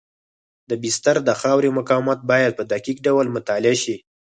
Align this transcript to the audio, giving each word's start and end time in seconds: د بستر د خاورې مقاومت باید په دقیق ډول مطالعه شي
د 0.69 0.71
بستر 0.83 1.15
د 1.27 1.29
خاورې 1.41 1.69
مقاومت 1.77 2.19
باید 2.31 2.51
په 2.59 2.63
دقیق 2.71 2.97
ډول 3.07 3.25
مطالعه 3.35 3.77
شي 3.83 3.95